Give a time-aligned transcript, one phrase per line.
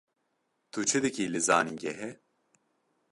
[0.71, 2.11] Tu çi dikî li zanîngehê?